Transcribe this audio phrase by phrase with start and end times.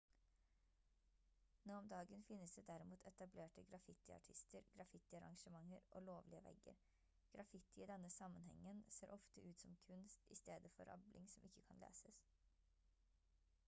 [1.63, 6.79] nå om dagen finnes det derimot etablerte graffitiartister graffitiarrangementer og «lovlige» vegger.
[7.35, 11.67] graffiti i denne sammenhengen ser ofte ut som kunst i stedet for rabling som ikke
[11.71, 12.25] kan leses